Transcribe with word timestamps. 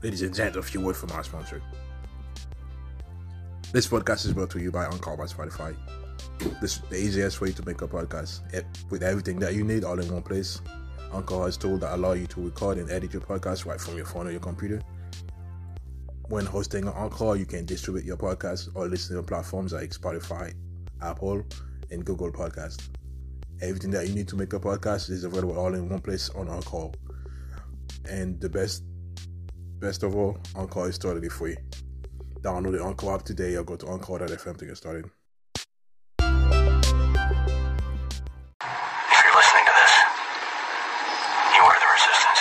Ladies 0.00 0.22
and 0.22 0.32
gents, 0.32 0.56
a 0.56 0.62
few 0.62 0.80
words 0.80 1.00
from 1.00 1.10
our 1.10 1.24
sponsor. 1.24 1.60
This 3.72 3.88
podcast 3.88 4.26
is 4.26 4.32
brought 4.32 4.48
to 4.50 4.60
you 4.60 4.70
by 4.70 4.84
Anchor 4.84 5.16
by 5.16 5.24
Spotify. 5.24 5.74
This 6.60 6.76
is 6.76 6.82
the 6.88 6.96
easiest 6.96 7.40
way 7.40 7.50
to 7.50 7.66
make 7.66 7.82
a 7.82 7.88
podcast 7.88 8.54
it, 8.54 8.64
with 8.90 9.02
everything 9.02 9.40
that 9.40 9.54
you 9.54 9.64
need 9.64 9.82
all 9.82 9.98
in 9.98 10.12
one 10.12 10.22
place. 10.22 10.60
Anchor 11.12 11.42
has 11.42 11.56
tools 11.56 11.80
that 11.80 11.96
allow 11.96 12.12
you 12.12 12.28
to 12.28 12.44
record 12.44 12.78
and 12.78 12.88
edit 12.92 13.12
your 13.12 13.22
podcast 13.22 13.66
right 13.66 13.80
from 13.80 13.96
your 13.96 14.06
phone 14.06 14.28
or 14.28 14.30
your 14.30 14.38
computer. 14.38 14.80
When 16.28 16.46
hosting 16.46 16.86
on 16.86 16.94
Anchor, 16.94 17.34
you 17.34 17.44
can 17.44 17.66
distribute 17.66 18.04
your 18.04 18.16
podcast 18.16 18.68
or 18.76 18.86
listen 18.86 19.16
to 19.16 19.22
platforms 19.24 19.72
like 19.72 19.90
Spotify, 19.90 20.54
Apple, 21.02 21.42
and 21.90 22.04
Google 22.04 22.30
Podcast. 22.30 22.88
Everything 23.60 23.90
that 23.90 24.06
you 24.06 24.14
need 24.14 24.28
to 24.28 24.36
make 24.36 24.52
a 24.52 24.60
podcast 24.60 25.10
is 25.10 25.24
available 25.24 25.58
all 25.58 25.74
in 25.74 25.88
one 25.88 26.00
place 26.00 26.30
on 26.30 26.48
Anchor. 26.48 26.90
And 28.08 28.40
the 28.40 28.48
best, 28.48 28.84
best 29.80 30.02
of 30.02 30.14
all, 30.14 30.38
Anchor 30.56 30.88
is 30.88 30.98
totally 30.98 31.28
free. 31.28 31.56
Download 32.40 32.78
the 32.78 32.84
Anchor 32.84 33.12
app 33.12 33.22
today 33.22 33.56
or 33.56 33.64
go 33.64 33.76
to 33.76 33.88
Anchor.fm 33.88 34.56
to 34.56 34.66
get 34.66 34.76
started. 34.76 35.04
If 35.50 35.66
you're 39.24 39.34
listening 39.34 39.66
to 39.66 39.72
this, 39.80 39.94
you 41.56 41.62
are 41.62 41.78
the 41.78 41.86
resistance. 41.94 42.40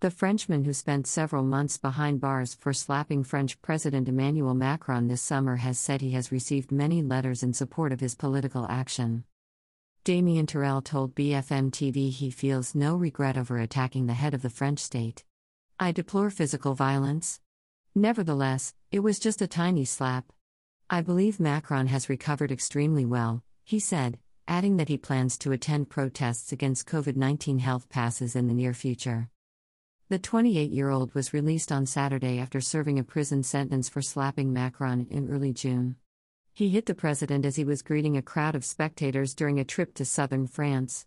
The 0.00 0.10
Frenchman 0.10 0.64
who 0.64 0.72
spent 0.72 1.06
several 1.06 1.42
months 1.42 1.78
behind 1.78 2.20
bars 2.20 2.54
for 2.54 2.72
slapping 2.72 3.24
French 3.24 3.60
President 3.62 4.08
Emmanuel 4.08 4.54
Macron 4.54 5.08
this 5.08 5.22
summer 5.22 5.56
has 5.56 5.78
said 5.78 6.00
he 6.00 6.12
has 6.12 6.32
received 6.32 6.70
many 6.72 7.02
letters 7.02 7.42
in 7.42 7.52
support 7.52 7.92
of 7.92 8.00
his 8.00 8.14
political 8.14 8.66
action. 8.68 9.24
Damien 10.02 10.46
Tarel 10.46 10.82
told 10.82 11.14
BFM 11.14 11.70
TV 11.70 12.10
he 12.10 12.30
feels 12.30 12.74
no 12.74 12.96
regret 12.96 13.36
over 13.36 13.58
attacking 13.58 14.06
the 14.06 14.14
head 14.14 14.32
of 14.32 14.40
the 14.40 14.48
French 14.48 14.78
state. 14.78 15.24
I 15.78 15.92
deplore 15.92 16.30
physical 16.30 16.74
violence. 16.74 17.38
Nevertheless, 17.94 18.72
it 18.90 19.00
was 19.00 19.18
just 19.18 19.42
a 19.42 19.46
tiny 19.46 19.84
slap. 19.84 20.32
I 20.88 21.02
believe 21.02 21.38
Macron 21.38 21.88
has 21.88 22.08
recovered 22.08 22.50
extremely 22.50 23.04
well, 23.04 23.44
he 23.62 23.78
said, 23.78 24.18
adding 24.48 24.78
that 24.78 24.88
he 24.88 24.96
plans 24.96 25.36
to 25.36 25.52
attend 25.52 25.90
protests 25.90 26.50
against 26.50 26.88
COVID 26.88 27.16
19 27.16 27.58
health 27.58 27.90
passes 27.90 28.34
in 28.34 28.48
the 28.48 28.54
near 28.54 28.72
future. 28.72 29.28
The 30.08 30.18
28 30.18 30.70
year 30.70 30.88
old 30.88 31.14
was 31.14 31.34
released 31.34 31.70
on 31.70 31.84
Saturday 31.84 32.38
after 32.38 32.62
serving 32.62 32.98
a 32.98 33.04
prison 33.04 33.42
sentence 33.42 33.90
for 33.90 34.00
slapping 34.00 34.50
Macron 34.50 35.08
in 35.10 35.28
early 35.28 35.52
June. 35.52 35.96
He 36.60 36.68
hit 36.68 36.84
the 36.84 36.94
president 36.94 37.46
as 37.46 37.56
he 37.56 37.64
was 37.64 37.80
greeting 37.80 38.18
a 38.18 38.20
crowd 38.20 38.54
of 38.54 38.66
spectators 38.66 39.34
during 39.34 39.58
a 39.58 39.64
trip 39.64 39.94
to 39.94 40.04
southern 40.04 40.46
France. 40.46 41.06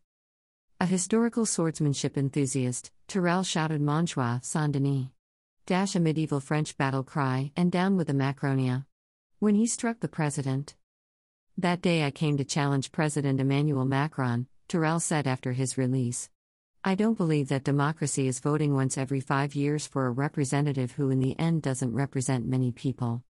A 0.80 0.88
historical 0.88 1.46
swordsmanship 1.46 2.18
enthusiast, 2.18 2.92
Tarel 3.08 3.46
shouted 3.46 3.80
Montjoie, 3.80 4.40
Saint 4.42 4.72
Denis. 4.72 5.10
Dash 5.68 5.94
a 5.94 6.00
medieval 6.00 6.40
French 6.40 6.76
battle 6.76 7.04
cry, 7.04 7.52
and 7.56 7.72
down 7.72 7.98
with 7.98 8.08
the 8.08 8.16
Macronia. 8.16 8.88
When 9.38 9.54
he 9.54 9.68
struck 9.68 10.00
the 10.00 10.08
president. 10.08 10.74
That 11.56 11.84
day 11.84 12.04
I 12.04 12.10
came 12.10 12.36
to 12.38 12.44
challenge 12.44 12.92
President 12.92 13.40
Emmanuel 13.40 13.86
Macron, 13.86 14.48
Tarel 14.68 15.00
said 15.00 15.28
after 15.28 15.52
his 15.52 15.78
release. 15.78 16.32
I 16.84 16.96
don't 16.96 17.16
believe 17.16 17.50
that 17.50 17.64
democracy 17.64 18.28
is 18.28 18.40
voting 18.40 18.74
once 18.74 18.98
every 18.98 19.20
five 19.20 19.54
years 19.54 19.86
for 19.86 20.08
a 20.08 20.12
representative 20.12 20.94
who 20.94 21.12
in 21.12 21.20
the 21.20 21.38
end 21.38 21.62
doesn't 21.62 21.94
represent 21.94 22.48
many 22.48 22.72
people. 22.72 23.24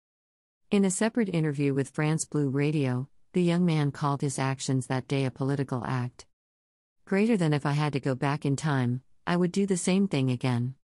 In 0.73 0.87
a 0.87 0.91
separate 0.91 1.29
interview 1.35 1.75
with 1.75 1.91
France 1.91 2.25
Bleu 2.25 2.49
Radio, 2.49 3.07
the 3.35 3.43
young 3.43 3.67
man 3.67 3.91
called 3.91 4.23
his 4.23 4.39
actions 4.39 4.87
that 4.87 5.07
day 5.07 5.27
a 5.27 5.31
political 5.31 5.85
act. 5.85 6.25
Greater 7.05 7.37
than 7.37 7.53
if 7.53 7.67
I 7.67 7.73
had 7.73 7.93
to 7.93 8.01
go 8.01 8.15
back 8.15 8.47
in 8.47 8.57
time, 8.57 9.03
I 9.27 9.37
would 9.37 9.53
do 9.53 9.67
the 9.67 9.77
same 9.77 10.09
thing 10.09 10.31
again. 10.31 10.77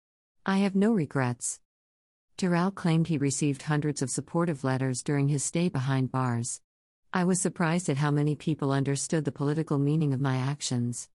I 0.45 0.57
have 0.57 0.75
no 0.75 0.91
regrets. 0.91 1.61
Tarel 2.37 2.75
claimed 2.75 3.07
he 3.07 3.17
received 3.17 3.61
hundreds 3.61 4.01
of 4.01 4.09
supportive 4.09 4.65
letters 4.65 5.01
during 5.01 5.29
his 5.29 5.45
stay 5.45 5.69
behind 5.69 6.11
bars. 6.11 6.59
I 7.13 7.23
was 7.23 7.39
surprised 7.39 7.87
at 7.87 7.95
how 7.95 8.11
many 8.11 8.35
people 8.35 8.73
understood 8.73 9.23
the 9.23 9.31
political 9.31 9.79
meaning 9.79 10.13
of 10.13 10.19
my 10.19 10.35
actions. 10.35 11.07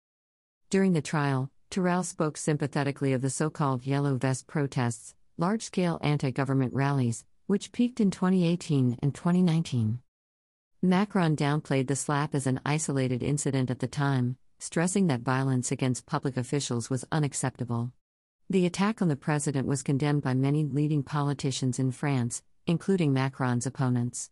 During 0.69 0.93
the 0.93 1.01
trial, 1.01 1.51
Tarel 1.71 2.05
spoke 2.05 2.37
sympathetically 2.37 3.11
of 3.11 3.21
the 3.21 3.29
so 3.29 3.49
called 3.49 3.85
Yellow 3.85 4.15
Vest 4.15 4.47
protests, 4.47 5.13
large 5.37 5.63
scale 5.63 5.99
anti 6.01 6.31
government 6.31 6.73
rallies, 6.73 7.25
which 7.51 7.73
peaked 7.73 7.99
in 7.99 8.09
2018 8.09 8.97
and 9.01 9.13
2019. 9.13 9.99
Macron 10.81 11.35
downplayed 11.35 11.87
the 11.87 11.97
slap 11.97 12.33
as 12.33 12.47
an 12.47 12.61
isolated 12.65 13.21
incident 13.21 13.69
at 13.69 13.79
the 13.79 13.87
time, 13.89 14.37
stressing 14.57 15.07
that 15.07 15.19
violence 15.19 15.69
against 15.69 16.05
public 16.05 16.37
officials 16.37 16.89
was 16.89 17.03
unacceptable. 17.11 17.91
The 18.49 18.65
attack 18.65 19.01
on 19.01 19.09
the 19.09 19.17
president 19.17 19.67
was 19.67 19.83
condemned 19.83 20.21
by 20.21 20.33
many 20.33 20.63
leading 20.63 21.03
politicians 21.03 21.77
in 21.77 21.91
France, 21.91 22.41
including 22.67 23.11
Macron's 23.11 23.65
opponents. 23.65 24.29